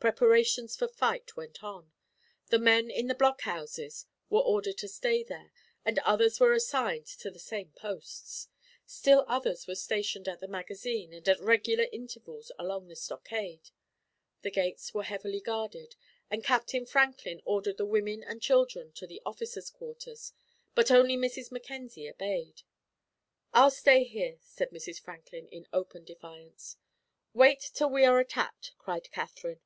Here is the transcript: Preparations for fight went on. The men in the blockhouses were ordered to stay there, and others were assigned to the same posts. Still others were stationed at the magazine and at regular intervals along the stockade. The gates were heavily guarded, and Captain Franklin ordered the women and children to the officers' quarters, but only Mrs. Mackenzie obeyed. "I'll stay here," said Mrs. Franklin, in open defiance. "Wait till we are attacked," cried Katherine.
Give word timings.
Preparations 0.00 0.76
for 0.76 0.88
fight 0.88 1.36
went 1.36 1.62
on. 1.62 1.92
The 2.46 2.58
men 2.58 2.90
in 2.90 3.06
the 3.08 3.14
blockhouses 3.14 4.06
were 4.30 4.40
ordered 4.40 4.78
to 4.78 4.88
stay 4.88 5.22
there, 5.22 5.52
and 5.84 5.98
others 5.98 6.40
were 6.40 6.54
assigned 6.54 7.04
to 7.06 7.30
the 7.30 7.38
same 7.38 7.72
posts. 7.72 8.48
Still 8.86 9.26
others 9.28 9.66
were 9.66 9.74
stationed 9.74 10.26
at 10.26 10.40
the 10.40 10.48
magazine 10.48 11.12
and 11.12 11.28
at 11.28 11.38
regular 11.38 11.84
intervals 11.92 12.50
along 12.58 12.88
the 12.88 12.96
stockade. 12.96 13.72
The 14.40 14.50
gates 14.50 14.94
were 14.94 15.02
heavily 15.02 15.38
guarded, 15.38 15.96
and 16.30 16.42
Captain 16.42 16.86
Franklin 16.86 17.42
ordered 17.44 17.76
the 17.76 17.84
women 17.84 18.24
and 18.24 18.40
children 18.40 18.92
to 18.92 19.06
the 19.06 19.20
officers' 19.26 19.68
quarters, 19.68 20.32
but 20.74 20.90
only 20.90 21.18
Mrs. 21.18 21.50
Mackenzie 21.52 22.08
obeyed. 22.08 22.62
"I'll 23.52 23.70
stay 23.70 24.04
here," 24.04 24.38
said 24.40 24.70
Mrs. 24.70 24.98
Franklin, 24.98 25.46
in 25.48 25.66
open 25.74 26.04
defiance. 26.04 26.78
"Wait 27.34 27.70
till 27.74 27.90
we 27.90 28.06
are 28.06 28.18
attacked," 28.18 28.72
cried 28.78 29.10
Katherine. 29.12 29.60